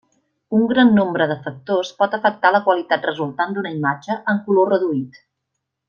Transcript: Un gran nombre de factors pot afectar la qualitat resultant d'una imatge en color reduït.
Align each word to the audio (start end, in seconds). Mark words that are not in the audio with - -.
Un 0.59 0.61
gran 0.71 0.87
nombre 0.99 1.27
de 1.31 1.35
factors 1.43 1.91
pot 2.01 2.17
afectar 2.19 2.53
la 2.57 2.63
qualitat 2.71 3.05
resultant 3.11 3.55
d'una 3.59 3.75
imatge 3.81 4.19
en 4.35 4.41
color 4.49 4.73
reduït. 4.77 5.23